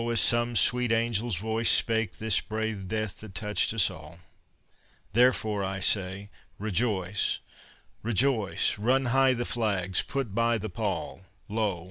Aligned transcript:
as 0.09 0.19
some 0.19 0.55
sweet 0.55 0.91
angel's 0.91 1.35
voice 1.37 1.69
Spake 1.69 2.17
this 2.17 2.41
brave 2.41 2.87
death 2.87 3.19
that 3.19 3.35
touched 3.35 3.71
us 3.71 3.91
all. 3.91 4.17
Therefore, 5.13 5.63
I 5.63 5.79
say, 5.79 6.31
Rejoice! 6.57 7.37
Rejoice! 8.01 8.79
Run 8.79 9.05
high 9.13 9.33
the 9.35 9.45
flags! 9.45 10.01
Put 10.01 10.33
by 10.33 10.57
the 10.57 10.71
pall! 10.71 11.21
Lo! 11.47 11.79